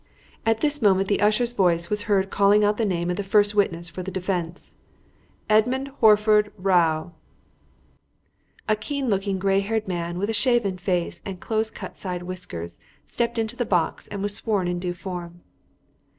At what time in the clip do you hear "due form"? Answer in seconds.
14.79-15.41